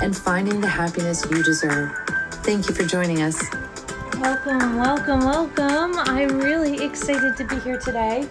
and 0.00 0.16
finding 0.16 0.60
the 0.60 0.68
happiness 0.68 1.26
you 1.30 1.42
deserve. 1.42 1.92
Thank 2.44 2.68
you 2.68 2.74
for 2.74 2.84
joining 2.84 3.22
us. 3.22 3.42
Welcome, 4.20 4.76
welcome, 4.76 5.20
welcome. 5.20 5.98
I'm 5.98 6.38
really 6.38 6.84
excited 6.84 7.36
to 7.36 7.44
be 7.44 7.58
here 7.60 7.78
today. 7.78 8.28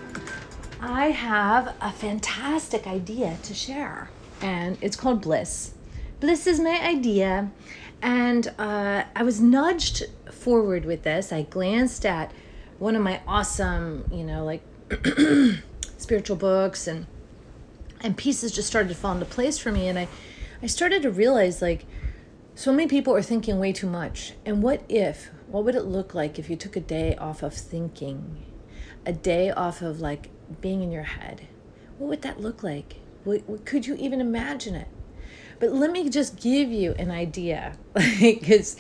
I 0.79 1.11
have 1.11 1.75
a 1.81 1.91
fantastic 1.91 2.87
idea 2.87 3.37
to 3.43 3.53
share, 3.53 4.09
and 4.41 4.77
it's 4.81 4.95
called 4.95 5.21
Bliss. 5.21 5.73
Bliss 6.19 6.47
is 6.47 6.59
my 6.59 6.79
idea, 6.81 7.51
and 8.01 8.47
uh, 8.57 9.03
I 9.15 9.23
was 9.23 9.41
nudged 9.41 10.03
forward 10.31 10.85
with 10.85 11.03
this. 11.03 11.31
I 11.31 11.43
glanced 11.43 12.05
at 12.05 12.31
one 12.79 12.95
of 12.95 13.01
my 13.01 13.21
awesome, 13.27 14.05
you 14.11 14.23
know, 14.23 14.45
like 14.45 14.61
spiritual 15.97 16.37
books 16.37 16.87
and 16.87 17.07
and 18.01 18.15
pieces 18.15 18.51
just 18.51 18.67
started 18.67 18.89
to 18.89 18.95
fall 18.95 19.13
into 19.13 19.25
place 19.25 19.57
for 19.57 19.71
me 19.71 19.87
and 19.87 19.97
I 19.97 20.07
I 20.61 20.67
started 20.67 21.03
to 21.03 21.11
realize 21.11 21.61
like 21.61 21.85
so 22.55 22.71
many 22.71 22.87
people 22.87 23.13
are 23.13 23.21
thinking 23.21 23.59
way 23.59 23.71
too 23.71 23.87
much. 23.87 24.33
And 24.45 24.63
what 24.63 24.83
if, 24.89 25.29
what 25.47 25.63
would 25.63 25.75
it 25.75 25.83
look 25.83 26.15
like 26.15 26.39
if 26.39 26.49
you 26.49 26.55
took 26.55 26.75
a 26.75 26.81
day 26.81 27.15
off 27.15 27.43
of 27.43 27.53
thinking? 27.53 28.45
A 29.05 29.13
day 29.13 29.51
off 29.51 29.81
of 29.81 30.01
like 30.01 30.29
being 30.59 30.81
in 30.81 30.91
your 30.91 31.03
head? 31.03 31.47
What 31.99 32.09
would 32.09 32.21
that 32.23 32.41
look 32.41 32.63
like? 32.63 32.95
What, 33.23 33.47
what 33.47 33.65
could 33.65 33.85
you 33.85 33.95
even 33.95 34.19
imagine 34.19 34.73
it? 34.73 34.87
But 35.59 35.71
let 35.71 35.91
me 35.91 36.09
just 36.09 36.41
give 36.41 36.69
you 36.69 36.93
an 36.93 37.11
idea 37.11 37.77
because 38.19 38.77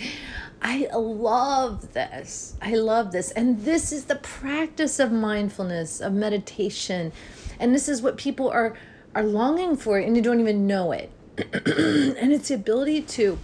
I 0.61 0.89
love 0.93 1.93
this. 1.93 2.55
I 2.61 2.75
love 2.75 3.11
this. 3.11 3.31
And 3.31 3.63
this 3.63 3.91
is 3.91 4.05
the 4.05 4.15
practice 4.15 4.99
of 4.99 5.11
mindfulness, 5.11 6.01
of 6.01 6.13
meditation. 6.13 7.11
And 7.59 7.75
this 7.75 7.87
is 7.87 8.01
what 8.01 8.17
people 8.17 8.49
are 8.49 8.75
are 9.15 9.23
longing 9.23 9.75
for 9.75 9.97
and 9.97 10.15
you 10.15 10.21
don't 10.21 10.39
even 10.39 10.67
know 10.67 10.91
it. 10.91 11.11
and 11.53 12.33
it's 12.33 12.47
the 12.47 12.55
ability 12.55 13.01
to 13.01 13.37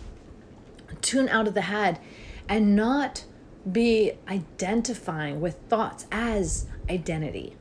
tune 1.02 1.30
out 1.30 1.48
of 1.48 1.54
the 1.54 1.62
head 1.62 2.00
and 2.50 2.76
not 2.76 3.26
be 3.72 4.14
identifying 4.28 5.40
with 5.40 5.58
thoughts 5.70 6.06
as 6.12 6.66
identity, 6.90 7.56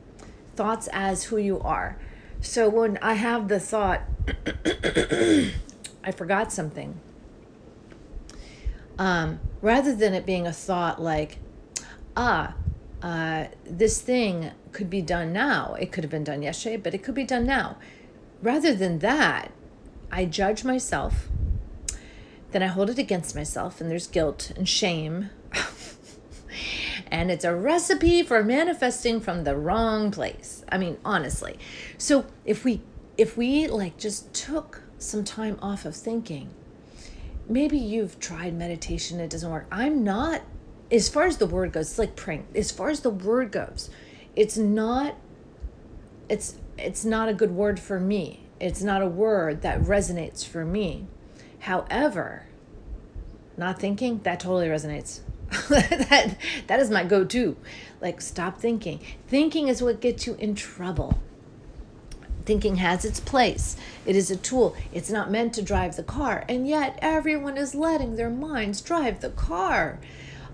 thoughts 0.55 0.89
as 0.91 1.25
who 1.25 1.37
you 1.37 1.59
are. 1.59 1.97
So 2.41 2.67
when 2.67 2.97
I 3.01 3.13
have 3.13 3.47
the 3.47 3.59
thought, 3.59 4.01
I 6.03 6.11
forgot 6.15 6.51
something, 6.51 6.99
um, 8.97 9.39
rather 9.61 9.95
than 9.95 10.13
it 10.13 10.25
being 10.25 10.47
a 10.47 10.53
thought 10.53 11.01
like, 11.01 11.37
ah, 12.17 12.55
uh, 13.01 13.45
this 13.65 14.01
thing 14.01 14.51
could 14.71 14.89
be 14.89 15.01
done 15.01 15.31
now. 15.31 15.75
It 15.79 15.91
could 15.91 16.03
have 16.03 16.11
been 16.11 16.23
done 16.23 16.41
yesterday, 16.41 16.77
but 16.77 16.93
it 16.93 17.03
could 17.03 17.15
be 17.15 17.25
done 17.25 17.45
now. 17.45 17.77
Rather 18.41 18.73
than 18.73 18.99
that, 18.99 19.51
I 20.13 20.25
judge 20.25 20.63
myself, 20.63 21.27
then 22.51 22.61
I 22.61 22.67
hold 22.67 22.91
it 22.91 22.99
against 22.99 23.35
myself, 23.35 23.81
and 23.81 23.89
there's 23.89 24.05
guilt 24.05 24.51
and 24.55 24.69
shame. 24.69 25.31
and 27.11 27.31
it's 27.31 27.43
a 27.43 27.55
recipe 27.55 28.21
for 28.21 28.43
manifesting 28.43 29.19
from 29.19 29.43
the 29.43 29.57
wrong 29.57 30.11
place. 30.11 30.63
I 30.71 30.77
mean, 30.77 30.97
honestly. 31.03 31.57
So 31.97 32.27
if 32.45 32.63
we 32.63 32.81
if 33.17 33.35
we 33.35 33.65
like 33.65 33.97
just 33.97 34.31
took 34.35 34.83
some 34.99 35.23
time 35.23 35.57
off 35.63 35.83
of 35.83 35.95
thinking, 35.95 36.51
maybe 37.49 37.79
you've 37.79 38.19
tried 38.19 38.53
meditation, 38.53 39.19
it 39.19 39.31
doesn't 39.31 39.49
work. 39.49 39.65
I'm 39.71 40.03
not 40.03 40.43
as 40.91 41.09
far 41.09 41.25
as 41.25 41.37
the 41.37 41.47
word 41.47 41.71
goes, 41.71 41.89
it's 41.89 41.97
like 41.97 42.15
praying. 42.15 42.45
As 42.53 42.69
far 42.69 42.91
as 42.91 42.99
the 42.99 43.09
word 43.09 43.51
goes, 43.51 43.89
it's 44.35 44.57
not 44.57 45.15
it's 46.29 46.59
it's 46.77 47.03
not 47.03 47.29
a 47.29 47.33
good 47.33 47.51
word 47.51 47.79
for 47.79 47.99
me 47.99 48.42
it's 48.59 48.81
not 48.81 49.01
a 49.01 49.07
word 49.07 49.61
that 49.61 49.81
resonates 49.81 50.45
for 50.45 50.65
me. 50.65 51.07
However, 51.59 52.43
not 53.57 53.79
thinking, 53.79 54.19
that 54.23 54.39
totally 54.39 54.67
resonates. 54.67 55.19
that 55.69 56.37
that 56.67 56.79
is 56.79 56.89
my 56.89 57.03
go-to. 57.03 57.55
Like 58.01 58.21
stop 58.21 58.57
thinking. 58.57 58.99
Thinking 59.27 59.67
is 59.67 59.81
what 59.81 60.01
gets 60.01 60.25
you 60.25 60.35
in 60.35 60.55
trouble. 60.55 61.21
Thinking 62.45 62.77
has 62.77 63.05
its 63.05 63.19
place. 63.19 63.77
It 64.05 64.15
is 64.15 64.29
a 64.29 64.35
tool. 64.35 64.75
It's 64.91 65.09
not 65.09 65.31
meant 65.31 65.53
to 65.53 65.61
drive 65.61 65.95
the 65.95 66.03
car. 66.03 66.43
And 66.49 66.67
yet 66.67 66.99
everyone 67.01 67.57
is 67.57 67.73
letting 67.73 68.15
their 68.15 68.29
minds 68.29 68.81
drive 68.81 69.21
the 69.21 69.29
car. 69.29 69.99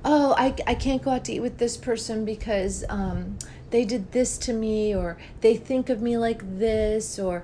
Oh, 0.06 0.36
I, 0.38 0.56
I 0.68 0.76
can't 0.76 1.02
go 1.02 1.12
out 1.12 1.26
to 1.26 1.34
eat 1.34 1.40
with 1.40 1.58
this 1.58 1.76
person 1.76 2.26
because 2.26 2.86
um, 2.90 3.38
they 3.72 3.86
did 3.86 4.12
this 4.12 4.38
to 4.40 4.54
me, 4.54 4.96
or 4.96 5.18
they 5.42 5.58
think 5.58 5.90
of 5.90 6.02
me 6.02 6.18
like 6.18 6.60
this, 6.60 7.20
or 7.20 7.44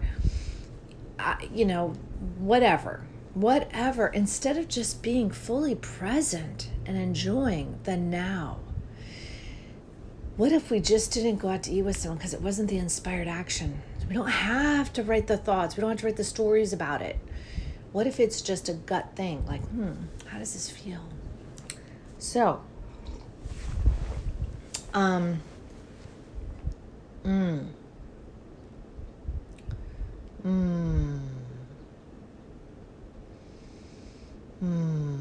you 1.54 1.66
know, 1.66 1.90
whatever, 2.38 3.06
whatever, 3.34 4.08
instead 4.08 4.58
of 4.58 4.68
just 4.68 5.02
being 5.02 5.30
fully 5.30 5.76
present 5.76 6.70
and 6.86 6.98
enjoying 6.98 7.80
the 7.84 7.98
now. 7.98 8.60
What 10.38 10.52
if 10.52 10.70
we 10.70 10.82
just 10.82 11.14
didn't 11.14 11.38
go 11.38 11.50
out 11.50 11.64
to 11.64 11.72
eat 11.72 11.84
with 11.84 11.98
someone 11.98 12.18
because 12.18 12.34
it 12.34 12.42
wasn't 12.42 12.70
the 12.70 12.78
inspired 12.78 13.28
action? 13.28 13.82
We 14.08 14.14
don't 14.14 14.28
have 14.28 14.92
to 14.94 15.04
write 15.04 15.28
the 15.28 15.38
thoughts, 15.38 15.76
we 15.76 15.82
don't 15.82 15.92
have 15.92 16.00
to 16.00 16.06
write 16.06 16.18
the 16.18 16.24
stories 16.24 16.74
about 16.74 17.02
it. 17.02 17.18
What 17.92 18.06
if 18.08 18.20
it's 18.20 18.42
just 18.42 18.68
a 18.68 18.74
gut 18.74 19.16
thing? 19.16 19.46
Like, 19.46 19.66
hmm, 19.70 19.94
how 20.26 20.38
does 20.38 20.54
this 20.54 20.70
feel? 20.70 21.02
So, 22.20 22.62
um, 24.94 25.42
mm, 27.24 27.68
Mm. 30.46 31.20
Mm. 34.64 35.20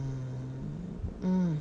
Mm. 1.22 1.56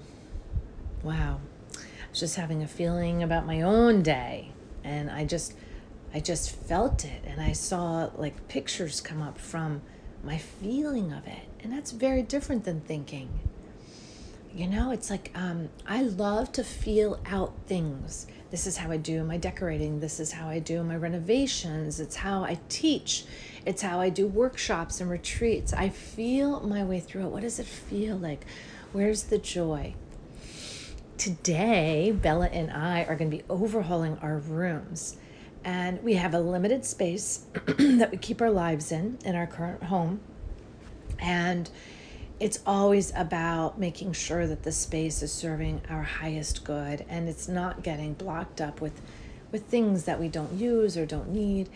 Wow. 1.02 1.40
I 1.76 2.10
was 2.10 2.20
just 2.20 2.36
having 2.36 2.62
a 2.62 2.68
feeling 2.68 3.24
about 3.24 3.46
my 3.46 3.62
own 3.62 4.04
day 4.04 4.52
and 4.84 5.10
I 5.10 5.24
just 5.24 5.54
I 6.14 6.20
just 6.20 6.52
felt 6.52 7.06
it 7.06 7.24
and 7.26 7.42
I 7.42 7.54
saw 7.54 8.10
like 8.18 8.48
pictures 8.48 9.02
come 9.02 9.22
up 9.22 9.38
from 9.40 9.82
my 10.24 10.38
feeling 10.38 11.12
of 11.12 11.26
it. 11.28 11.48
And 11.62 11.72
that's 11.72 11.92
very 11.92 12.22
different 12.22 12.66
than 12.66 12.82
thinking. 12.82 13.30
You 14.54 14.68
know, 14.68 14.92
it's 14.92 15.10
like 15.10 15.32
um, 15.34 15.70
I 15.88 16.04
love 16.04 16.52
to 16.54 16.64
feel 16.64 17.20
out 17.26 17.54
things. 17.66 18.28
This 18.52 18.68
is 18.68 18.78
how 18.78 18.92
I 18.92 18.98
do 18.98 19.24
my 19.24 19.38
decorating. 19.38 20.00
This 20.00 20.20
is 20.20 20.32
how 20.32 20.48
I 20.48 20.60
do 20.60 20.84
my 20.84 20.96
renovations. 20.96 22.00
It's 22.00 22.18
how 22.18 22.44
I 22.44 22.60
teach. 22.70 23.26
It's 23.66 23.82
how 23.82 24.00
I 24.00 24.10
do 24.10 24.28
workshops 24.28 25.00
and 25.00 25.10
retreats. 25.10 25.74
I 25.74 25.90
feel 25.90 26.60
my 26.62 26.84
way 26.84 27.00
through 27.00 27.26
it. 27.26 27.30
What 27.30 27.42
does 27.44 27.60
it 27.60 27.66
feel 27.66 28.18
like? 28.18 28.46
Where's 28.92 29.24
the 29.24 29.38
joy? 29.38 29.96
Today, 31.18 32.12
Bella 32.12 32.48
and 32.48 32.72
I 32.72 33.04
are 33.04 33.16
going 33.16 33.32
to 33.32 33.38
be 33.38 33.44
overhauling 33.50 34.18
our 34.22 34.38
rooms. 34.38 35.18
And 35.64 36.04
we 36.04 36.16
have 36.16 36.34
a 36.34 36.40
limited 36.40 36.84
space 36.84 37.46
that 37.66 38.12
we 38.12 38.18
keep 38.18 38.42
our 38.42 38.52
lives 38.52 38.92
in, 38.92 39.18
in 39.24 39.36
our 39.36 39.48
current 39.48 39.84
home. 39.84 40.20
And 41.20 41.70
it's 42.40 42.60
always 42.66 43.14
about 43.16 43.80
making 43.80 44.12
sure 44.12 44.46
that 44.48 44.64
the 44.64 44.72
space 44.74 45.24
is 45.24 45.32
serving 45.32 45.82
our 45.90 46.04
highest 46.04 46.66
good 46.66 47.06
and 47.08 47.30
it's 47.30 47.48
not 47.48 47.84
getting 47.84 48.14
blocked 48.14 48.60
up 48.60 48.82
with 48.82 49.00
with 49.52 49.66
things 49.68 50.06
that 50.06 50.20
we 50.20 50.28
don't 50.28 50.52
use 50.54 50.98
or 50.98 51.06
don't 51.06 51.30
need 51.30 51.70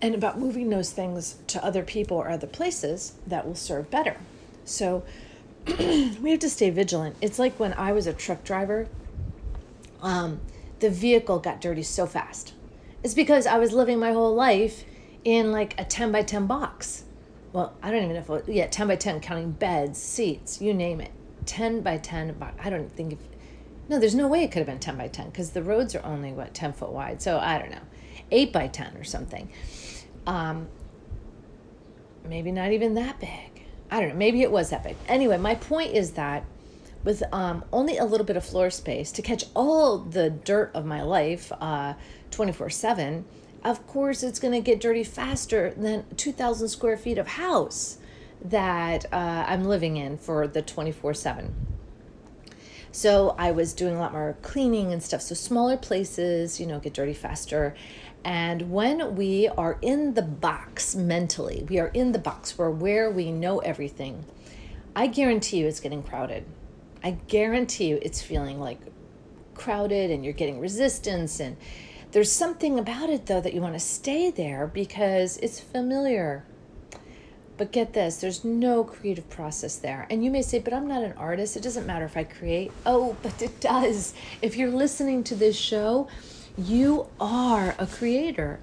and 0.00 0.14
about 0.14 0.38
moving 0.38 0.70
those 0.70 0.92
things 0.92 1.36
to 1.48 1.64
other 1.64 1.82
people 1.82 2.16
or 2.16 2.28
other 2.28 2.46
places 2.46 3.14
that 3.26 3.46
will 3.46 3.54
serve 3.54 3.90
better. 3.90 4.16
So 4.64 5.02
we 5.66 6.30
have 6.30 6.40
to 6.40 6.50
stay 6.50 6.70
vigilant. 6.70 7.16
It's 7.20 7.38
like 7.38 7.58
when 7.58 7.72
I 7.74 7.92
was 7.92 8.06
a 8.06 8.12
truck 8.12 8.44
driver, 8.44 8.88
um, 10.02 10.40
the 10.80 10.90
vehicle 10.90 11.38
got 11.40 11.60
dirty 11.60 11.82
so 11.82 12.06
fast. 12.06 12.54
It's 13.02 13.14
because 13.14 13.46
I 13.46 13.58
was 13.58 13.72
living 13.72 13.98
my 13.98 14.12
whole 14.12 14.34
life 14.34 14.84
in 15.24 15.52
like 15.52 15.78
a 15.80 15.84
10 15.84 16.12
by 16.12 16.22
10 16.22 16.46
box. 16.46 17.04
Well, 17.52 17.74
I 17.82 17.90
don't 17.90 18.04
even 18.04 18.14
know 18.14 18.36
if, 18.36 18.48
it 18.48 18.52
yeah, 18.52 18.66
10 18.66 18.88
by 18.88 18.96
10, 18.96 19.20
counting 19.20 19.52
beds, 19.52 20.00
seats, 20.00 20.60
you 20.60 20.74
name 20.74 21.00
it. 21.00 21.10
10 21.46 21.80
by 21.80 21.96
10 21.96 22.34
box. 22.34 22.54
I 22.62 22.70
don't 22.70 22.92
think 22.92 23.14
if, 23.14 23.18
no, 23.88 23.98
there's 23.98 24.14
no 24.14 24.28
way 24.28 24.44
it 24.44 24.52
could 24.52 24.58
have 24.58 24.66
been 24.66 24.78
10 24.78 24.96
by 24.96 25.08
10 25.08 25.30
because 25.30 25.50
the 25.50 25.62
roads 25.62 25.94
are 25.94 26.04
only, 26.04 26.32
what, 26.32 26.54
10 26.54 26.74
foot 26.74 26.90
wide. 26.90 27.22
So 27.22 27.38
I 27.38 27.58
don't 27.58 27.70
know, 27.70 27.80
8 28.30 28.52
by 28.52 28.68
10 28.68 28.96
or 28.96 29.04
something 29.04 29.48
um, 30.28 30.68
maybe 32.28 32.52
not 32.52 32.70
even 32.70 32.94
that 32.94 33.18
big. 33.18 33.64
I 33.90 34.00
don't 34.00 34.10
know, 34.10 34.14
maybe 34.14 34.42
it 34.42 34.52
was 34.52 34.70
that 34.70 34.84
big. 34.84 34.96
Anyway, 35.08 35.38
my 35.38 35.54
point 35.54 35.94
is 35.94 36.12
that 36.12 36.44
with 37.02 37.22
um, 37.32 37.64
only 37.72 37.96
a 37.96 38.04
little 38.04 38.26
bit 38.26 38.36
of 38.36 38.44
floor 38.44 38.68
space 38.68 39.10
to 39.12 39.22
catch 39.22 39.44
all 39.54 39.98
the 39.98 40.28
dirt 40.28 40.70
of 40.74 40.84
my 40.84 41.02
life 41.02 41.50
uh, 41.60 41.94
24 42.30 42.66
uh, 42.66 42.70
7, 42.70 43.24
of 43.64 43.86
course 43.86 44.22
it's 44.22 44.38
going 44.38 44.52
to 44.52 44.60
get 44.60 44.80
dirty 44.80 45.02
faster 45.02 45.72
than 45.76 46.04
2,000 46.16 46.68
square 46.68 46.98
feet 46.98 47.16
of 47.16 47.26
house 47.26 47.98
that 48.44 49.06
uh, 49.10 49.44
I'm 49.48 49.64
living 49.64 49.96
in 49.96 50.18
for 50.18 50.46
the 50.46 50.60
24 50.60 51.14
7. 51.14 51.54
So 52.92 53.34
I 53.38 53.50
was 53.50 53.72
doing 53.72 53.96
a 53.96 53.98
lot 53.98 54.12
more 54.12 54.36
cleaning 54.42 54.92
and 54.92 55.02
stuff. 55.02 55.22
So 55.22 55.34
smaller 55.34 55.76
places, 55.76 56.58
you 56.58 56.66
know, 56.66 56.78
get 56.80 56.94
dirty 56.94 57.14
faster. 57.14 57.74
And 58.24 58.70
when 58.70 59.16
we 59.16 59.48
are 59.48 59.78
in 59.80 60.14
the 60.14 60.22
box 60.22 60.94
mentally, 60.94 61.64
we 61.68 61.78
are 61.78 61.88
in 61.88 62.12
the 62.12 62.18
box, 62.18 62.58
we're 62.58 62.70
where 62.70 63.10
we 63.10 63.30
know 63.32 63.58
everything. 63.60 64.24
I 64.94 65.06
guarantee 65.06 65.58
you 65.58 65.66
it's 65.66 65.80
getting 65.80 66.02
crowded. 66.02 66.44
I 67.02 67.12
guarantee 67.28 67.88
you 67.88 67.98
it's 68.02 68.20
feeling 68.20 68.58
like 68.60 68.80
crowded 69.54 70.10
and 70.10 70.24
you're 70.24 70.32
getting 70.32 70.60
resistance. 70.60 71.40
And 71.40 71.56
there's 72.12 72.32
something 72.32 72.78
about 72.78 73.10
it, 73.10 73.26
though, 73.26 73.40
that 73.40 73.54
you 73.54 73.60
want 73.60 73.74
to 73.74 73.80
stay 73.80 74.30
there 74.30 74.66
because 74.66 75.36
it's 75.38 75.60
familiar. 75.60 76.44
But 77.56 77.72
get 77.72 77.92
this, 77.92 78.20
there's 78.20 78.44
no 78.44 78.84
creative 78.84 79.28
process 79.28 79.76
there. 79.76 80.06
And 80.10 80.24
you 80.24 80.30
may 80.30 80.42
say, 80.42 80.60
but 80.60 80.72
I'm 80.72 80.86
not 80.86 81.02
an 81.02 81.12
artist. 81.14 81.56
It 81.56 81.62
doesn't 81.62 81.86
matter 81.86 82.04
if 82.04 82.16
I 82.16 82.24
create. 82.24 82.70
Oh, 82.86 83.16
but 83.22 83.42
it 83.42 83.60
does. 83.60 84.14
If 84.40 84.56
you're 84.56 84.70
listening 84.70 85.24
to 85.24 85.34
this 85.34 85.56
show, 85.56 86.08
you 86.58 87.06
are 87.20 87.74
a 87.78 87.86
creator. 87.86 88.60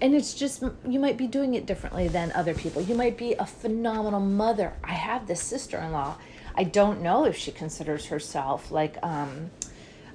And 0.00 0.14
it's 0.14 0.34
just, 0.34 0.62
you 0.86 1.00
might 1.00 1.16
be 1.16 1.26
doing 1.26 1.54
it 1.54 1.66
differently 1.66 2.06
than 2.06 2.30
other 2.32 2.54
people. 2.54 2.82
You 2.82 2.94
might 2.94 3.16
be 3.16 3.32
a 3.34 3.46
phenomenal 3.46 4.20
mother. 4.20 4.74
I 4.84 4.92
have 4.92 5.26
this 5.26 5.42
sister 5.42 5.78
in 5.78 5.90
law. 5.90 6.16
I 6.54 6.64
don't 6.64 7.00
know 7.02 7.24
if 7.24 7.36
she 7.36 7.50
considers 7.50 8.06
herself 8.06 8.70
like, 8.70 8.96
um, 9.02 9.50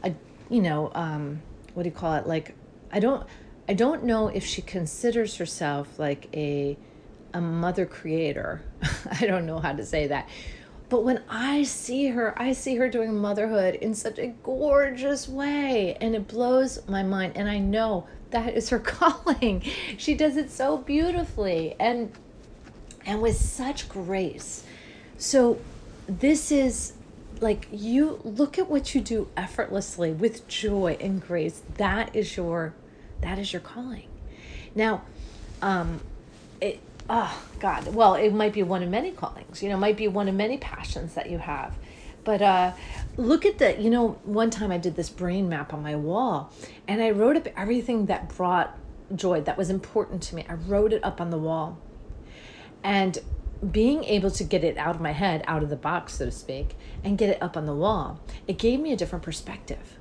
a, 0.04 0.14
you 0.50 0.62
know, 0.62 0.92
um, 0.96 1.42
what 1.74 1.84
do 1.84 1.90
you 1.90 1.96
call 1.96 2.14
it? 2.14 2.28
Like, 2.28 2.56
I 2.92 3.00
don't, 3.00 3.26
I 3.68 3.74
don't 3.74 4.04
know 4.04 4.28
if 4.28 4.46
she 4.46 4.62
considers 4.62 5.38
herself 5.38 6.00
like 6.00 6.30
a, 6.34 6.78
a 7.34 7.42
mother 7.42 7.86
creator. 7.86 8.62
I 9.20 9.26
don't 9.26 9.46
know 9.46 9.60
how 9.60 9.74
to 9.74 9.86
say 9.86 10.08
that. 10.08 10.30
But 10.94 11.06
when 11.06 11.24
I 11.28 11.64
see 11.64 12.10
her, 12.10 12.40
I 12.40 12.54
see 12.54 12.76
her 12.76 12.88
doing 12.88 13.18
motherhood 13.18 13.74
in 13.74 13.96
such 13.96 14.20
a 14.20 14.28
gorgeous 14.28 15.28
way, 15.28 15.98
and 16.00 16.14
it 16.14 16.28
blows 16.28 16.88
my 16.88 17.02
mind. 17.02 17.34
And 17.36 17.50
I 17.50 17.58
know 17.58 18.06
that 18.30 18.54
is 18.54 18.70
her 18.70 18.78
calling. 19.00 19.64
She 19.98 20.14
does 20.14 20.38
it 20.38 20.52
so 20.52 20.78
beautifully 20.78 21.76
and 21.80 22.12
and 23.08 23.24
with 23.24 23.38
such 23.38 23.90
grace. 23.90 24.66
So 25.18 25.60
this 26.06 26.52
is 26.52 26.94
like 27.42 27.68
you 27.72 28.20
look 28.24 28.60
at 28.60 28.70
what 28.70 28.94
you 28.94 29.02
do 29.02 29.30
effortlessly 29.36 30.12
with 30.12 30.48
joy 30.48 30.96
and 31.02 31.20
grace. 31.20 31.64
That 31.78 32.16
is 32.16 32.38
your 32.38 32.76
that 33.22 33.40
is 33.40 33.52
your 33.52 33.64
calling. 33.64 34.10
Now, 34.76 35.02
um 35.60 36.02
it 36.62 36.80
oh 37.10 37.44
god. 37.60 37.94
Well 37.94 38.16
it 38.16 38.34
might 38.34 38.54
be 38.54 38.64
one 38.64 38.84
of 38.84 38.90
many 38.90 39.12
callings 39.12 39.62
you 39.62 39.70
know 39.70 39.78
might 39.78 39.98
be 39.98 40.08
one 40.08 40.28
of 40.28 40.36
many 40.36 40.58
passions 40.58 41.14
that 41.16 41.30
you 41.30 41.38
have. 41.38 41.76
But 42.24 42.42
uh 42.42 42.74
look 43.18 43.46
at 43.46 43.58
the 43.58 43.82
you 43.82 43.90
know 43.90 44.20
one 44.24 44.50
time 44.50 44.72
i 44.72 44.78
did 44.78 44.96
this 44.96 45.10
brain 45.10 45.50
map 45.50 45.74
on 45.74 45.84
my 45.84 45.96
wall 45.96 46.52
and 46.88 47.02
i 47.02 47.12
wrote 47.12 47.36
up 47.36 47.48
everything 47.56 48.08
that 48.08 48.30
brought 48.36 48.76
joy 49.16 49.42
that 49.42 49.58
was 49.58 49.70
important 49.70 50.22
to 50.24 50.36
me. 50.36 50.46
I 50.48 50.54
wrote 50.54 50.94
it 50.94 51.04
up 51.04 51.20
on 51.22 51.30
the 51.30 51.38
wall. 51.38 51.78
And 52.84 53.20
being 53.72 54.04
able 54.04 54.30
to 54.30 54.44
get 54.44 54.64
it 54.64 54.78
out 54.78 54.96
of 54.96 55.02
my 55.02 55.14
head 55.14 55.42
out 55.48 55.64
of 55.64 55.70
the 55.70 55.76
box 55.76 56.16
so 56.16 56.26
to 56.26 56.32
speak 56.32 56.76
and 57.02 57.18
get 57.18 57.30
it 57.30 57.42
up 57.42 57.56
on 57.56 57.66
the 57.66 57.74
wall 57.74 58.20
it 58.46 58.58
gave 58.58 58.78
me 58.80 58.92
a 58.92 58.98
different 58.98 59.24
perspective. 59.24 59.98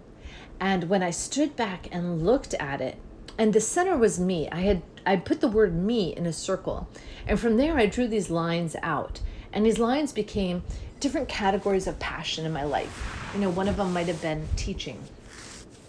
And 0.59 0.85
when 0.89 1.03
i 1.03 1.11
stood 1.11 1.57
back 1.57 1.89
and 1.93 2.25
looked 2.25 2.55
at 2.55 2.81
it 2.81 2.97
and 3.39 3.53
the 3.53 3.61
center 3.61 3.97
was 3.97 4.19
me 4.21 4.49
i 4.51 4.61
had 4.61 4.83
I 5.05 5.17
put 5.17 5.41
the 5.41 5.49
word 5.49 5.75
me 5.75 6.15
in 6.15 6.27
a 6.27 6.33
circle. 6.33 6.89
And 7.27 7.39
from 7.39 7.57
there, 7.57 7.77
I 7.77 7.87
drew 7.87 8.07
these 8.07 8.31
lines 8.31 8.77
out. 8.83 9.21
And 9.53 9.67
these 9.67 9.79
lines 9.79 10.13
became 10.13 10.63
different 11.01 11.29
categories 11.29 11.87
of 11.87 11.99
passion 11.99 12.47
in 12.47 12.53
my 12.53 12.65
life. 12.65 13.31
You 13.35 13.41
know, 13.41 13.51
one 13.51 13.69
of 13.69 13.77
them 13.77 13.93
might 13.93 14.07
have 14.07 14.23
been 14.23 14.49
teaching, 14.57 15.03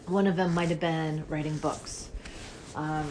one 0.06 0.28
of 0.28 0.36
them 0.36 0.54
might 0.54 0.70
have 0.70 0.80
been 0.80 1.24
writing 1.30 1.58
books. 1.58 2.10
Um, 2.76 3.08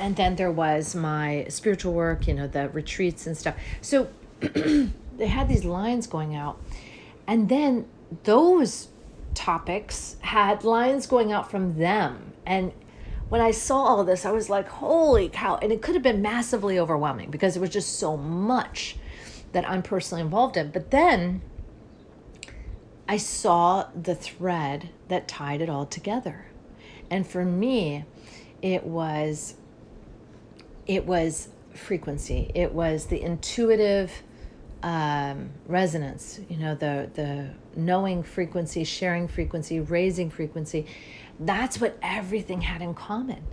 and 0.00 0.16
then 0.16 0.34
there 0.34 0.50
was 0.50 0.94
my 0.94 1.46
spiritual 1.48 1.92
work, 1.92 2.26
you 2.26 2.34
know, 2.34 2.48
the 2.48 2.68
retreats 2.70 3.26
and 3.26 3.36
stuff. 3.36 3.54
So 3.80 4.08
they 4.40 5.26
had 5.26 5.48
these 5.48 5.64
lines 5.64 6.06
going 6.06 6.34
out. 6.34 6.60
And 7.26 7.48
then 7.48 7.86
those 8.24 8.88
topics 9.34 10.16
had 10.20 10.64
lines 10.64 11.06
going 11.06 11.32
out 11.32 11.50
from 11.50 11.78
them. 11.78 12.32
And 12.44 12.72
when 13.28 13.40
I 13.40 13.50
saw 13.50 13.78
all 13.78 14.04
this, 14.04 14.24
I 14.24 14.32
was 14.32 14.48
like, 14.48 14.68
holy 14.68 15.28
cow. 15.28 15.58
And 15.60 15.72
it 15.72 15.82
could 15.82 15.94
have 15.94 16.02
been 16.02 16.22
massively 16.22 16.78
overwhelming 16.78 17.30
because 17.30 17.56
it 17.56 17.60
was 17.60 17.70
just 17.70 17.98
so 17.98 18.16
much 18.16 18.96
that 19.52 19.68
I'm 19.68 19.82
personally 19.82 20.22
involved 20.22 20.56
in. 20.56 20.70
But 20.70 20.90
then 20.90 21.40
I 23.08 23.16
saw 23.16 23.88
the 24.00 24.14
thread 24.14 24.90
that 25.08 25.28
tied 25.28 25.60
it 25.60 25.68
all 25.68 25.86
together. 25.86 26.46
And 27.10 27.26
for 27.26 27.44
me, 27.44 28.04
it 28.62 28.84
was 28.84 29.54
it 30.86 31.06
was 31.06 31.48
frequency. 31.74 32.50
It 32.54 32.72
was 32.72 33.06
the 33.06 33.20
intuitive 33.20 34.22
um, 34.82 35.50
resonance, 35.66 36.40
you 36.48 36.56
know, 36.56 36.74
the 36.74 37.10
the 37.14 37.50
knowing 37.76 38.22
frequency, 38.22 38.84
sharing 38.84 39.28
frequency, 39.28 39.80
raising 39.80 40.30
frequency, 40.30 40.86
that's 41.38 41.80
what 41.80 41.98
everything 42.02 42.62
had 42.62 42.82
in 42.82 42.94
common. 42.94 43.44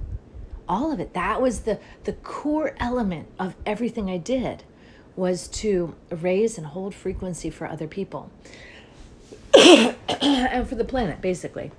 All 0.68 0.92
of 0.92 1.00
it. 1.00 1.14
That 1.14 1.42
was 1.42 1.62
the, 1.62 1.80
the 2.04 2.14
core 2.14 2.76
element 2.80 3.28
of 3.40 3.56
everything 3.66 4.10
I 4.10 4.18
did 4.18 4.64
was 5.16 5.48
to 5.50 5.96
raise 6.10 6.58
and 6.58 6.68
hold 6.68 6.96
frequency 6.96 7.50
for 7.50 7.68
other 7.68 7.88
people 7.88 8.32
and 9.58 10.68
for 10.68 10.76
the 10.76 10.86
planet, 10.86 11.22
basically. 11.22 11.72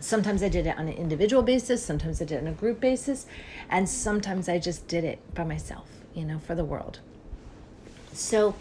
Sometimes 0.00 0.42
I 0.42 0.48
did 0.48 0.66
it 0.66 0.76
on 0.76 0.88
an 0.88 0.94
individual 0.94 1.44
basis, 1.44 1.84
sometimes 1.84 2.20
I 2.20 2.24
did 2.24 2.38
it 2.38 2.40
on 2.42 2.48
a 2.48 2.52
group 2.52 2.80
basis, 2.80 3.26
and 3.70 3.88
sometimes 3.88 4.48
I 4.48 4.58
just 4.58 4.88
did 4.88 5.04
it 5.04 5.20
by 5.34 5.44
myself, 5.44 5.86
you 6.12 6.24
know, 6.24 6.40
for 6.40 6.56
the 6.56 6.64
world. 6.64 6.98
So 8.12 8.56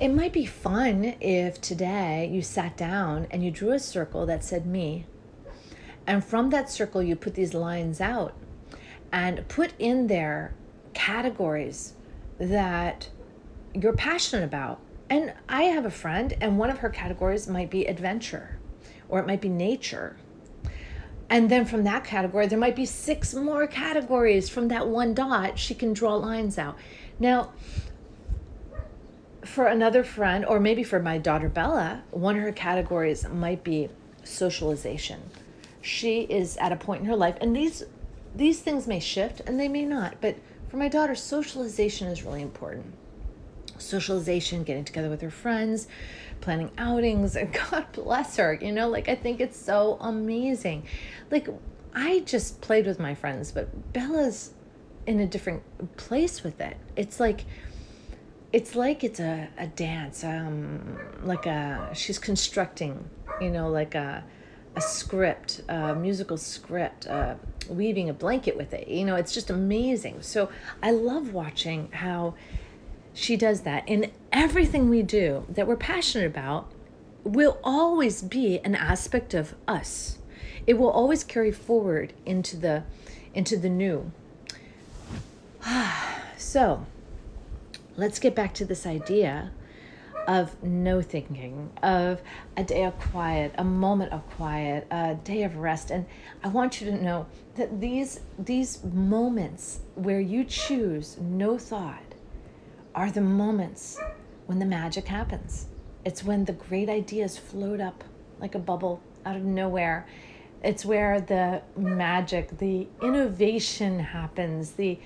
it 0.00 0.08
might 0.08 0.32
be 0.32 0.46
fun 0.46 1.14
if 1.20 1.60
today 1.60 2.28
you 2.30 2.42
sat 2.42 2.76
down 2.76 3.28
and 3.30 3.44
you 3.44 3.52
drew 3.52 3.70
a 3.70 3.78
circle 3.78 4.26
that 4.26 4.42
said 4.42 4.66
me 4.66 5.06
and 6.06 6.24
from 6.24 6.50
that 6.50 6.70
circle, 6.70 7.02
you 7.02 7.16
put 7.16 7.34
these 7.34 7.54
lines 7.54 8.00
out 8.00 8.34
and 9.12 9.46
put 9.48 9.72
in 9.78 10.06
there 10.06 10.54
categories 10.92 11.94
that 12.38 13.08
you're 13.74 13.92
passionate 13.92 14.44
about. 14.44 14.80
And 15.08 15.32
I 15.48 15.64
have 15.64 15.84
a 15.84 15.90
friend, 15.90 16.34
and 16.40 16.58
one 16.58 16.70
of 16.70 16.78
her 16.78 16.88
categories 16.88 17.48
might 17.48 17.70
be 17.70 17.86
adventure 17.86 18.58
or 19.08 19.20
it 19.20 19.26
might 19.26 19.40
be 19.40 19.48
nature. 19.48 20.16
And 21.28 21.50
then 21.50 21.64
from 21.64 21.84
that 21.84 22.04
category, 22.04 22.46
there 22.46 22.58
might 22.58 22.76
be 22.76 22.86
six 22.86 23.34
more 23.34 23.66
categories 23.66 24.48
from 24.48 24.68
that 24.68 24.88
one 24.88 25.14
dot. 25.14 25.58
She 25.58 25.74
can 25.74 25.92
draw 25.92 26.14
lines 26.14 26.58
out. 26.58 26.76
Now, 27.18 27.52
for 29.42 29.66
another 29.66 30.04
friend, 30.04 30.44
or 30.44 30.58
maybe 30.58 30.82
for 30.82 31.00
my 31.00 31.18
daughter 31.18 31.48
Bella, 31.48 32.02
one 32.10 32.36
of 32.36 32.42
her 32.42 32.52
categories 32.52 33.26
might 33.28 33.62
be 33.62 33.88
socialization 34.22 35.20
she 35.84 36.22
is 36.22 36.56
at 36.56 36.72
a 36.72 36.76
point 36.76 37.02
in 37.02 37.06
her 37.06 37.16
life 37.16 37.36
and 37.42 37.54
these 37.54 37.84
these 38.34 38.60
things 38.60 38.86
may 38.86 38.98
shift 38.98 39.42
and 39.46 39.60
they 39.60 39.68
may 39.68 39.84
not 39.84 40.14
but 40.20 40.34
for 40.68 40.78
my 40.78 40.88
daughter 40.88 41.14
socialization 41.14 42.08
is 42.08 42.24
really 42.24 42.42
important. 42.42 42.94
Socialization 43.78 44.64
getting 44.64 44.84
together 44.84 45.10
with 45.10 45.20
her 45.20 45.30
friends 45.30 45.86
planning 46.40 46.70
outings 46.78 47.36
and 47.36 47.52
god 47.70 47.86
bless 47.92 48.36
her 48.36 48.54
you 48.54 48.72
know 48.72 48.88
like 48.88 49.08
i 49.08 49.14
think 49.14 49.40
it's 49.40 49.58
so 49.58 49.98
amazing. 50.00 50.84
Like 51.30 51.48
i 51.94 52.20
just 52.20 52.62
played 52.62 52.86
with 52.86 52.98
my 52.98 53.14
friends 53.14 53.52
but 53.52 53.92
bella's 53.92 54.54
in 55.06 55.20
a 55.20 55.26
different 55.26 55.62
place 55.98 56.42
with 56.42 56.62
it. 56.62 56.78
It's 56.96 57.20
like 57.20 57.44
it's 58.54 58.74
like 58.74 59.04
it's 59.04 59.20
a, 59.20 59.48
a 59.58 59.66
dance 59.66 60.24
um 60.24 60.98
like 61.24 61.44
a 61.44 61.90
she's 61.92 62.18
constructing 62.18 63.04
you 63.40 63.50
know 63.50 63.68
like 63.68 63.94
a 63.94 64.24
a 64.76 64.80
script, 64.80 65.62
a 65.68 65.94
musical 65.94 66.36
script, 66.36 67.06
uh, 67.06 67.34
weaving 67.68 68.08
a 68.08 68.12
blanket 68.12 68.56
with 68.56 68.72
it. 68.74 68.88
You 68.88 69.04
know, 69.04 69.16
it's 69.16 69.32
just 69.32 69.50
amazing. 69.50 70.22
So 70.22 70.50
I 70.82 70.90
love 70.90 71.32
watching 71.32 71.90
how 71.92 72.34
she 73.12 73.36
does 73.36 73.62
that. 73.62 73.88
In 73.88 74.10
everything 74.32 74.90
we 74.90 75.02
do 75.02 75.46
that 75.48 75.66
we're 75.66 75.76
passionate 75.76 76.26
about 76.26 76.70
will 77.22 77.58
always 77.64 78.22
be 78.22 78.58
an 78.64 78.74
aspect 78.74 79.32
of 79.32 79.54
us. 79.66 80.18
It 80.66 80.74
will 80.74 80.90
always 80.90 81.24
carry 81.24 81.52
forward 81.52 82.12
into 82.26 82.56
the 82.56 82.84
into 83.32 83.56
the 83.56 83.68
new. 83.68 84.12
so 86.36 86.86
let's 87.96 88.18
get 88.18 88.34
back 88.34 88.54
to 88.54 88.64
this 88.64 88.86
idea 88.86 89.52
of 90.26 90.62
no 90.62 91.02
thinking, 91.02 91.70
of 91.82 92.22
a 92.56 92.64
day 92.64 92.84
of 92.84 92.98
quiet, 92.98 93.54
a 93.56 93.64
moment 93.64 94.12
of 94.12 94.26
quiet, 94.30 94.86
a 94.90 95.14
day 95.14 95.42
of 95.42 95.56
rest. 95.56 95.90
And 95.90 96.06
I 96.42 96.48
want 96.48 96.80
you 96.80 96.90
to 96.90 96.96
know 97.02 97.26
that 97.56 97.80
these 97.80 98.20
these 98.38 98.82
moments 98.84 99.80
where 99.94 100.20
you 100.20 100.44
choose 100.44 101.18
no 101.20 101.58
thought 101.58 102.02
are 102.94 103.10
the 103.10 103.20
moments 103.20 103.98
when 104.46 104.58
the 104.58 104.66
magic 104.66 105.06
happens. 105.08 105.66
It's 106.04 106.22
when 106.22 106.44
the 106.44 106.52
great 106.52 106.88
ideas 106.88 107.38
float 107.38 107.80
up 107.80 108.04
like 108.40 108.54
a 108.54 108.58
bubble 108.58 109.00
out 109.24 109.36
of 109.36 109.42
nowhere. 109.42 110.06
It's 110.62 110.84
where 110.84 111.20
the 111.20 111.62
magic, 111.76 112.58
the 112.58 112.88
innovation 113.02 113.98
happens, 114.00 114.72
the 114.72 114.98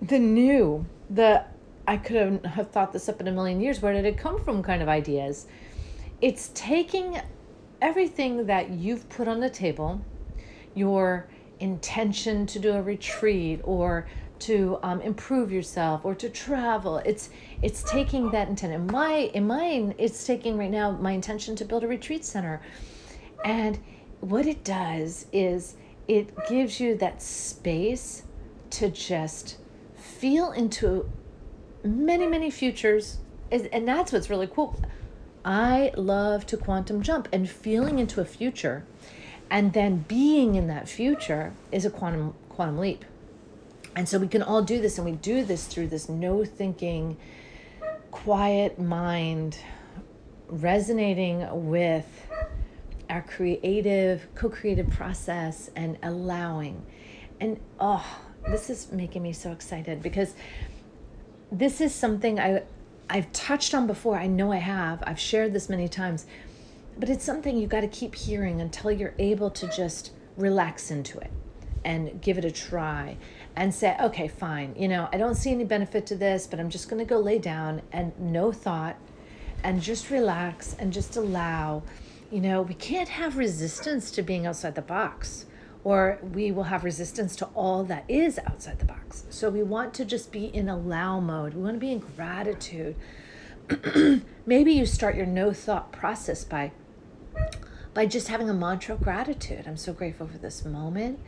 the 0.00 0.18
new, 0.18 0.86
the 1.08 1.44
I 1.86 1.96
couldn't 1.96 2.46
have 2.46 2.70
thought 2.70 2.92
this 2.92 3.08
up 3.08 3.20
in 3.20 3.28
a 3.28 3.32
million 3.32 3.60
years. 3.60 3.80
Where 3.82 3.92
did 3.92 4.04
it 4.04 4.16
come 4.16 4.42
from? 4.42 4.62
Kind 4.62 4.82
of 4.82 4.88
ideas. 4.88 5.46
It's 6.20 6.50
taking 6.54 7.20
everything 7.82 8.46
that 8.46 8.70
you've 8.70 9.08
put 9.10 9.28
on 9.28 9.40
the 9.40 9.50
table, 9.50 10.00
your 10.74 11.28
intention 11.60 12.46
to 12.46 12.58
do 12.58 12.72
a 12.72 12.82
retreat 12.82 13.60
or 13.64 14.06
to 14.40 14.78
um, 14.82 15.00
improve 15.00 15.52
yourself 15.52 16.04
or 16.04 16.14
to 16.14 16.28
travel. 16.28 16.98
It's 16.98 17.30
it's 17.62 17.82
taking 17.82 18.30
that 18.30 18.48
intent. 18.48 18.72
In 18.72 18.86
my 18.86 19.30
in 19.34 19.46
mine, 19.46 19.94
it's 19.98 20.26
taking 20.26 20.58
right 20.58 20.70
now 20.70 20.90
my 20.90 21.12
intention 21.12 21.54
to 21.56 21.64
build 21.64 21.84
a 21.84 21.88
retreat 21.88 22.24
center, 22.24 22.60
and 23.44 23.78
what 24.20 24.46
it 24.46 24.64
does 24.64 25.26
is 25.32 25.76
it 26.08 26.34
gives 26.48 26.80
you 26.80 26.96
that 26.96 27.22
space 27.22 28.22
to 28.70 28.90
just 28.90 29.58
feel 29.94 30.52
into 30.52 31.10
many, 31.84 32.26
many 32.26 32.50
futures. 32.50 33.18
And 33.50 33.86
that's 33.86 34.12
what's 34.12 34.30
really 34.30 34.48
cool. 34.48 34.80
I 35.44 35.92
love 35.96 36.46
to 36.46 36.56
quantum 36.56 37.02
jump 37.02 37.28
and 37.30 37.48
feeling 37.48 37.98
into 37.98 38.20
a 38.20 38.24
future 38.24 38.84
and 39.50 39.72
then 39.72 40.04
being 40.08 40.54
in 40.54 40.66
that 40.68 40.88
future 40.88 41.52
is 41.70 41.84
a 41.84 41.90
quantum 41.90 42.34
quantum 42.48 42.78
leap. 42.78 43.04
And 43.94 44.08
so 44.08 44.18
we 44.18 44.26
can 44.26 44.42
all 44.42 44.62
do 44.62 44.80
this 44.80 44.98
and 44.98 45.04
we 45.04 45.12
do 45.12 45.44
this 45.44 45.66
through 45.66 45.88
this 45.88 46.08
no 46.08 46.44
thinking 46.44 47.16
quiet 48.10 48.78
mind 48.78 49.58
resonating 50.48 51.46
with 51.68 52.06
our 53.10 53.22
creative 53.22 54.26
co-creative 54.34 54.88
process 54.90 55.70
and 55.76 55.98
allowing. 56.02 56.84
And 57.40 57.60
oh, 57.78 58.04
this 58.48 58.70
is 58.70 58.90
making 58.90 59.22
me 59.22 59.32
so 59.32 59.52
excited 59.52 60.02
because 60.02 60.34
this 61.58 61.80
is 61.80 61.94
something 61.94 62.40
I 62.40 62.62
I've 63.08 63.30
touched 63.32 63.74
on 63.74 63.86
before. 63.86 64.16
I 64.16 64.26
know 64.26 64.50
I 64.50 64.56
have. 64.56 65.02
I've 65.06 65.20
shared 65.20 65.52
this 65.52 65.68
many 65.68 65.88
times. 65.88 66.26
But 66.98 67.10
it's 67.10 67.24
something 67.24 67.56
you 67.56 67.66
got 67.66 67.82
to 67.82 67.88
keep 67.88 68.14
hearing 68.14 68.60
until 68.60 68.90
you're 68.90 69.14
able 69.18 69.50
to 69.50 69.68
just 69.68 70.12
relax 70.36 70.90
into 70.90 71.18
it 71.18 71.30
and 71.84 72.20
give 72.22 72.38
it 72.38 72.44
a 72.44 72.50
try 72.50 73.16
and 73.56 73.74
say, 73.74 73.96
okay, 74.00 74.26
fine. 74.26 74.74
You 74.76 74.88
know, 74.88 75.08
I 75.12 75.18
don't 75.18 75.34
see 75.34 75.50
any 75.50 75.64
benefit 75.64 76.06
to 76.06 76.16
this, 76.16 76.46
but 76.46 76.58
I'm 76.58 76.70
just 76.70 76.88
going 76.88 76.98
to 76.98 77.04
go 77.04 77.18
lay 77.18 77.38
down 77.38 77.82
and 77.92 78.18
no 78.18 78.52
thought 78.52 78.96
and 79.62 79.82
just 79.82 80.10
relax 80.10 80.74
and 80.78 80.92
just 80.92 81.16
allow. 81.16 81.82
You 82.30 82.40
know, 82.40 82.62
we 82.62 82.74
can't 82.74 83.08
have 83.08 83.36
resistance 83.36 84.10
to 84.12 84.22
being 84.22 84.46
outside 84.46 84.76
the 84.76 84.82
box 84.82 85.46
or 85.84 86.18
we 86.22 86.50
will 86.50 86.64
have 86.64 86.82
resistance 86.82 87.36
to 87.36 87.44
all 87.54 87.84
that 87.84 88.04
is 88.08 88.38
outside 88.46 88.78
the 88.78 88.86
box. 88.86 89.24
So 89.28 89.50
we 89.50 89.62
want 89.62 89.92
to 89.94 90.04
just 90.04 90.32
be 90.32 90.46
in 90.46 90.68
allow 90.68 91.20
mode. 91.20 91.54
We 91.54 91.62
want 91.62 91.76
to 91.76 91.80
be 91.80 91.92
in 91.92 91.98
gratitude. 91.98 92.96
Maybe 94.46 94.72
you 94.72 94.86
start 94.86 95.14
your 95.14 95.26
no 95.26 95.52
thought 95.52 95.92
process 95.92 96.44
by 96.44 96.72
by 97.92 98.06
just 98.06 98.26
having 98.26 98.50
a 98.50 98.54
mantra 98.54 98.96
of 98.96 99.02
gratitude. 99.02 99.64
I'm 99.66 99.76
so 99.76 99.92
grateful 99.92 100.26
for 100.26 100.38
this 100.38 100.64
moment. 100.64 101.20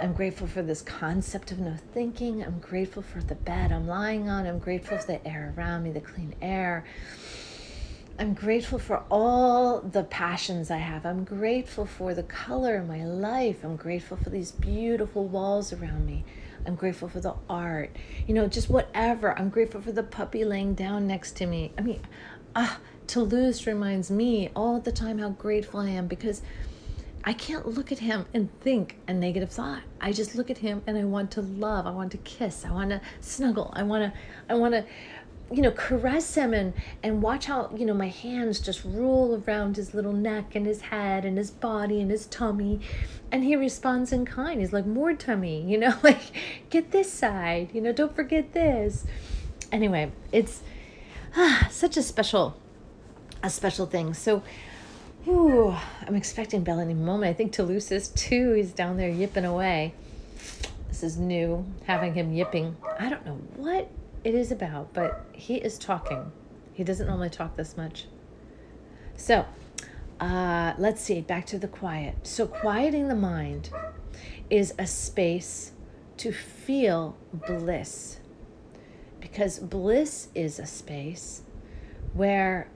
I'm 0.00 0.12
grateful 0.12 0.46
for 0.46 0.62
this 0.62 0.82
concept 0.82 1.50
of 1.50 1.58
no 1.58 1.76
thinking. 1.94 2.44
I'm 2.44 2.60
grateful 2.60 3.02
for 3.02 3.20
the 3.20 3.34
bed 3.34 3.72
I'm 3.72 3.88
lying 3.88 4.28
on. 4.28 4.46
I'm 4.46 4.58
grateful 4.58 4.98
for 4.98 5.06
the 5.06 5.26
air 5.26 5.52
around 5.56 5.82
me, 5.82 5.90
the 5.90 6.00
clean 6.00 6.34
air. 6.40 6.84
I'm 8.18 8.32
grateful 8.32 8.78
for 8.78 9.02
all 9.10 9.80
the 9.80 10.02
passions 10.02 10.70
I 10.70 10.78
have. 10.78 11.04
I'm 11.04 11.22
grateful 11.22 11.84
for 11.84 12.14
the 12.14 12.22
color 12.22 12.76
in 12.76 12.88
my 12.88 13.04
life. 13.04 13.62
I'm 13.62 13.76
grateful 13.76 14.16
for 14.16 14.30
these 14.30 14.52
beautiful 14.52 15.26
walls 15.26 15.70
around 15.70 16.06
me. 16.06 16.24
I'm 16.64 16.76
grateful 16.76 17.10
for 17.10 17.20
the 17.20 17.34
art. 17.50 17.94
You 18.26 18.32
know, 18.32 18.48
just 18.48 18.70
whatever. 18.70 19.38
I'm 19.38 19.50
grateful 19.50 19.82
for 19.82 19.92
the 19.92 20.02
puppy 20.02 20.46
laying 20.46 20.72
down 20.72 21.06
next 21.06 21.36
to 21.36 21.46
me. 21.46 21.72
I 21.76 21.82
mean, 21.82 22.00
ah, 22.54 22.78
Toulouse 23.06 23.66
reminds 23.66 24.10
me 24.10 24.50
all 24.56 24.80
the 24.80 24.92
time 24.92 25.18
how 25.18 25.28
grateful 25.30 25.80
I 25.80 25.90
am 25.90 26.06
because 26.06 26.40
I 27.22 27.34
can't 27.34 27.66
look 27.66 27.92
at 27.92 27.98
him 27.98 28.24
and 28.32 28.48
think 28.60 28.96
a 29.06 29.12
negative 29.12 29.50
thought. 29.50 29.82
I 30.00 30.12
just 30.12 30.36
look 30.36 30.48
at 30.48 30.58
him 30.58 30.82
and 30.86 30.96
I 30.96 31.04
want 31.04 31.32
to 31.32 31.42
love. 31.42 31.86
I 31.86 31.90
want 31.90 32.12
to 32.12 32.18
kiss. 32.18 32.64
I 32.64 32.70
want 32.70 32.90
to 32.90 33.00
snuggle. 33.20 33.72
I 33.76 33.82
want 33.82 34.10
to 34.10 34.18
I 34.48 34.54
want 34.54 34.72
to 34.72 34.84
you 35.50 35.62
know, 35.62 35.70
caress 35.70 36.34
him 36.34 36.52
and, 36.52 36.74
and 37.02 37.22
watch 37.22 37.46
how, 37.46 37.70
you 37.76 37.86
know, 37.86 37.94
my 37.94 38.08
hands 38.08 38.58
just 38.58 38.82
roll 38.84 39.42
around 39.46 39.76
his 39.76 39.94
little 39.94 40.12
neck 40.12 40.56
and 40.56 40.66
his 40.66 40.80
head 40.80 41.24
and 41.24 41.38
his 41.38 41.50
body 41.50 42.00
and 42.00 42.10
his 42.10 42.26
tummy. 42.26 42.80
And 43.30 43.44
he 43.44 43.54
responds 43.54 44.12
in 44.12 44.24
kind. 44.24 44.60
He's 44.60 44.72
like, 44.72 44.86
more 44.86 45.14
tummy, 45.14 45.62
you 45.70 45.78
know, 45.78 45.94
like, 46.02 46.20
get 46.70 46.90
this 46.90 47.12
side, 47.12 47.70
you 47.72 47.80
know, 47.80 47.92
don't 47.92 48.14
forget 48.14 48.52
this. 48.52 49.06
Anyway, 49.70 50.10
it's 50.32 50.62
ah, 51.36 51.68
such 51.70 51.96
a 51.96 52.02
special, 52.02 52.56
a 53.42 53.50
special 53.50 53.86
thing. 53.86 54.14
So, 54.14 54.42
ooh, 55.28 55.76
I'm 56.06 56.16
expecting 56.16 56.64
Bell 56.64 56.80
any 56.80 56.94
moment. 56.94 57.30
I 57.30 57.34
think 57.34 57.52
Toulouse 57.52 57.92
is 57.92 58.08
too. 58.08 58.52
He's 58.52 58.72
down 58.72 58.96
there 58.96 59.08
yipping 59.08 59.44
away. 59.44 59.94
This 60.88 61.02
is 61.02 61.18
new, 61.18 61.64
having 61.84 62.14
him 62.14 62.32
yipping. 62.32 62.76
I 62.98 63.10
don't 63.10 63.26
know 63.26 63.38
what 63.56 63.90
it 64.26 64.34
is 64.34 64.50
about, 64.50 64.92
but 64.92 65.24
he 65.30 65.54
is 65.54 65.78
talking. 65.78 66.32
He 66.72 66.82
doesn't 66.82 67.06
normally 67.06 67.30
talk 67.30 67.54
this 67.54 67.76
much. 67.76 68.06
So, 69.14 69.46
uh, 70.18 70.74
let's 70.78 71.00
see, 71.00 71.20
back 71.20 71.46
to 71.46 71.58
the 71.60 71.68
quiet. 71.68 72.26
So, 72.26 72.48
quieting 72.48 73.06
the 73.06 73.14
mind 73.14 73.70
is 74.50 74.74
a 74.80 74.86
space 74.88 75.70
to 76.16 76.32
feel 76.32 77.16
bliss. 77.32 78.18
Because 79.20 79.60
bliss 79.60 80.26
is 80.34 80.58
a 80.58 80.66
space 80.66 81.42
where 82.12 82.68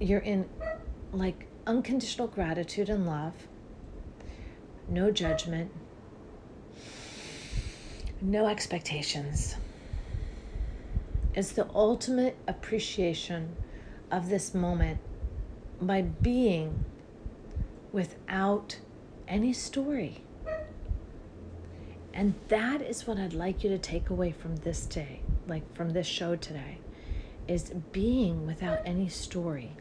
you're 0.00 0.20
in 0.20 0.48
like 1.12 1.48
unconditional 1.66 2.28
gratitude 2.28 2.88
and 2.88 3.06
love, 3.06 3.34
no 4.88 5.10
judgment, 5.10 5.70
no 8.22 8.46
expectations 8.46 9.56
is 11.34 11.52
the 11.52 11.68
ultimate 11.74 12.36
appreciation 12.46 13.56
of 14.10 14.28
this 14.28 14.54
moment 14.54 14.98
by 15.80 16.02
being 16.02 16.84
without 17.92 18.78
any 19.26 19.52
story. 19.52 20.22
And 22.12 22.34
that 22.48 22.80
is 22.80 23.06
what 23.06 23.18
I'd 23.18 23.32
like 23.32 23.64
you 23.64 23.70
to 23.70 23.78
take 23.78 24.08
away 24.08 24.30
from 24.30 24.56
this 24.56 24.86
day, 24.86 25.20
like 25.48 25.74
from 25.74 25.90
this 25.90 26.06
show 26.06 26.36
today, 26.36 26.78
is 27.48 27.72
being 27.92 28.46
without 28.46 28.80
any 28.84 29.08
story. 29.08 29.72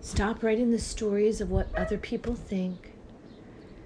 Stop 0.00 0.42
writing 0.42 0.72
the 0.72 0.78
stories 0.78 1.40
of 1.40 1.50
what 1.50 1.72
other 1.76 1.98
people 1.98 2.34
think. 2.34 2.92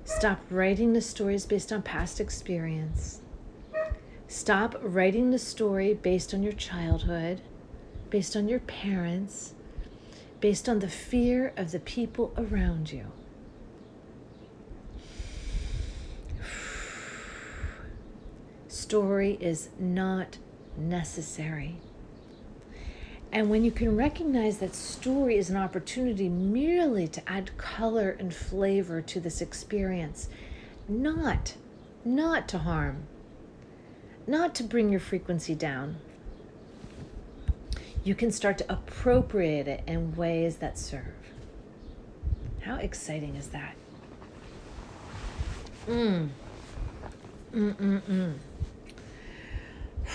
Stop 0.05 0.41
writing 0.51 0.95
the 0.95 1.01
stories 1.01 1.45
based 1.47 1.73
on 1.73 1.83
past 1.83 2.21
experience. 2.21 3.21
Stop 4.31 4.77
writing 4.81 5.33
the 5.33 5.41
story 5.41 5.93
based 5.93 6.33
on 6.33 6.45
your 6.45 6.53
childhood, 6.53 7.41
based 8.11 8.37
on 8.37 8.49
your 8.49 8.61
parents, 8.61 9.55
based 10.41 10.69
on 10.69 10.79
the 10.79 10.89
fear 10.89 11.53
of 11.57 11.73
the 11.73 11.81
people 11.81 12.33
around 12.39 12.93
you. 12.93 13.07
Story 18.69 19.37
is 19.41 19.71
not 19.81 20.39
necessary. 20.77 21.79
And 23.33 23.51
when 23.51 23.65
you 23.65 23.73
can 23.73 23.97
recognize 23.97 24.59
that 24.59 24.77
story 24.77 25.39
is 25.39 25.51
an 25.51 25.57
opportunity 25.57 26.29
merely 26.29 27.09
to 27.09 27.29
add 27.29 27.59
color 27.59 28.11
and 28.21 28.33
flavor 28.33 29.03
to 29.03 29.19
this 29.19 29.41
experience, 29.41 30.29
not 30.89 31.55
not 32.05 32.47
to 32.49 32.59
harm, 32.59 33.09
not 34.31 34.55
to 34.55 34.63
bring 34.63 34.91
your 34.91 35.01
frequency 35.01 35.57
down. 35.57 35.97
You 38.05 38.15
can 38.15 38.31
start 38.31 38.59
to 38.59 38.73
appropriate 38.73 39.67
it 39.67 39.83
in 39.87 40.15
ways 40.15 40.57
that 40.57 40.79
serve. 40.79 41.03
How 42.61 42.77
exciting 42.77 43.35
is 43.35 43.49
that? 43.49 43.75
Mm. 45.89 46.29
Mm-mm-mm. 47.53 48.35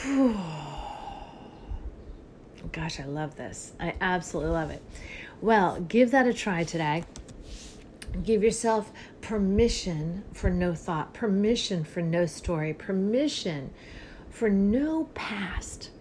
Gosh, 2.71 2.99
I 2.99 3.05
love 3.05 3.35
this. 3.35 3.73
I 3.79 3.93
absolutely 3.99 4.53
love 4.53 4.71
it. 4.71 4.81
Well, 5.41 5.81
give 5.81 6.11
that 6.11 6.25
a 6.25 6.33
try 6.33 6.63
today. 6.63 7.03
Give 8.23 8.41
yourself 8.41 8.91
permission 9.19 10.23
for 10.31 10.49
no 10.49 10.73
thought, 10.73 11.13
permission 11.13 11.83
for 11.83 12.01
no 12.01 12.25
story, 12.25 12.73
permission 12.73 13.71
for 14.35 14.49
no 14.49 15.05
past, 15.13 15.91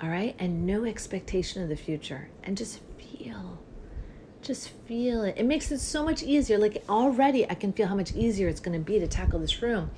all 0.00 0.08
right? 0.08 0.36
And 0.38 0.64
no 0.64 0.84
expectation 0.84 1.60
of 1.62 1.68
the 1.68 1.76
future. 1.76 2.28
And 2.44 2.56
just 2.56 2.80
feel. 2.98 3.58
Just 4.42 4.68
feel 4.86 5.24
it. 5.24 5.34
It 5.36 5.44
makes 5.44 5.72
it 5.72 5.80
so 5.80 6.04
much 6.04 6.22
easier. 6.22 6.56
Like 6.56 6.84
already, 6.88 7.50
I 7.50 7.54
can 7.54 7.72
feel 7.72 7.88
how 7.88 7.96
much 7.96 8.12
easier 8.12 8.48
it's 8.48 8.60
going 8.60 8.78
to 8.78 8.84
be 8.84 9.00
to 9.00 9.08
tackle 9.08 9.40
this 9.40 9.60
room. 9.60 9.90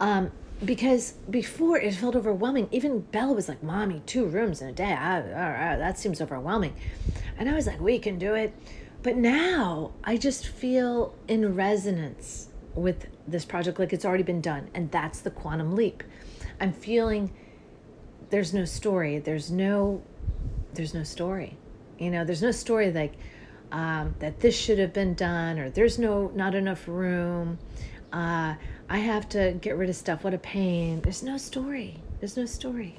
Um, 0.00 0.30
because 0.64 1.12
before 1.28 1.78
it 1.78 1.94
felt 1.94 2.16
overwhelming. 2.16 2.68
Even 2.70 3.00
Bella 3.00 3.34
was 3.34 3.50
like, 3.50 3.62
Mommy, 3.62 4.00
two 4.06 4.24
rooms 4.24 4.62
in 4.62 4.68
a 4.68 4.72
day. 4.72 4.92
I, 4.92 5.18
I, 5.18 5.74
I, 5.74 5.76
that 5.76 5.98
seems 5.98 6.22
overwhelming. 6.22 6.74
And 7.36 7.50
I 7.50 7.54
was 7.54 7.66
like, 7.66 7.80
We 7.80 7.98
can 7.98 8.18
do 8.18 8.34
it. 8.34 8.54
But 9.02 9.16
now 9.16 9.92
I 10.04 10.16
just 10.16 10.46
feel 10.46 11.14
in 11.28 11.54
resonance 11.54 12.48
with 12.74 13.08
this 13.28 13.44
project 13.44 13.78
like 13.78 13.92
it's 13.92 14.06
already 14.06 14.22
been 14.22 14.40
done. 14.40 14.70
And 14.72 14.90
that's 14.90 15.20
the 15.20 15.30
quantum 15.30 15.74
leap. 15.76 16.02
I'm 16.60 16.72
feeling 16.72 17.32
there's 18.30 18.54
no 18.54 18.64
story. 18.64 19.18
There's 19.18 19.50
no 19.50 20.02
there's 20.74 20.94
no 20.94 21.04
story. 21.04 21.56
You 21.98 22.10
know, 22.10 22.24
there's 22.24 22.42
no 22.42 22.50
story 22.50 22.92
like 22.92 23.14
um, 23.72 24.14
that 24.18 24.40
this 24.40 24.56
should 24.56 24.78
have 24.78 24.92
been 24.92 25.14
done 25.14 25.58
or 25.58 25.70
there's 25.70 25.98
no 25.98 26.30
not 26.34 26.54
enough 26.54 26.86
room. 26.88 27.58
Uh, 28.12 28.54
I 28.88 28.98
have 28.98 29.28
to 29.30 29.52
get 29.60 29.76
rid 29.76 29.90
of 29.90 29.96
stuff. 29.96 30.24
What 30.24 30.34
a 30.34 30.38
pain. 30.38 31.00
There's 31.00 31.22
no 31.22 31.36
story. 31.36 32.00
There's 32.20 32.36
no 32.36 32.46
story. 32.46 32.96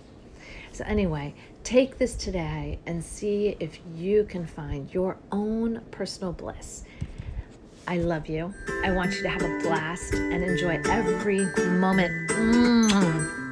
So, 0.74 0.84
anyway, 0.86 1.34
take 1.64 1.98
this 1.98 2.16
today 2.16 2.80
and 2.86 3.02
see 3.02 3.56
if 3.62 3.80
you 3.96 4.26
can 4.26 4.46
find 4.46 4.94
your 4.94 5.18
own 5.32 5.82
personal 5.92 6.34
bliss. 6.34 6.84
I 7.88 7.98
love 7.98 8.28
you. 8.28 8.54
I 8.84 8.92
want 8.92 9.14
you 9.14 9.22
to 9.24 9.30
have 9.30 9.42
a 9.42 9.60
blast 9.62 10.14
and 10.14 10.44
enjoy 10.44 10.82
every 10.86 11.46
moment. 11.70 12.30
Mm. 12.32 13.45